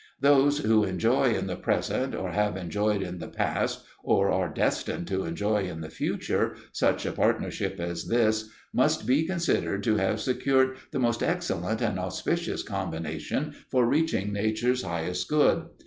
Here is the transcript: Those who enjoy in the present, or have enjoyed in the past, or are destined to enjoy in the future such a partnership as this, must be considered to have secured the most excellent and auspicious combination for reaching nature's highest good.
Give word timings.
Those 0.19 0.57
who 0.57 0.83
enjoy 0.83 1.35
in 1.35 1.45
the 1.45 1.55
present, 1.55 2.15
or 2.15 2.31
have 2.31 2.57
enjoyed 2.57 3.03
in 3.03 3.19
the 3.19 3.27
past, 3.27 3.83
or 4.03 4.31
are 4.31 4.51
destined 4.51 5.05
to 5.09 5.25
enjoy 5.25 5.65
in 5.69 5.81
the 5.81 5.91
future 5.91 6.55
such 6.71 7.05
a 7.05 7.11
partnership 7.11 7.79
as 7.79 8.07
this, 8.07 8.49
must 8.73 9.05
be 9.05 9.27
considered 9.27 9.83
to 9.83 9.97
have 9.97 10.19
secured 10.19 10.77
the 10.89 10.97
most 10.97 11.21
excellent 11.21 11.81
and 11.83 11.99
auspicious 11.99 12.63
combination 12.63 13.51
for 13.69 13.85
reaching 13.85 14.33
nature's 14.33 14.81
highest 14.81 15.27
good. 15.27 15.67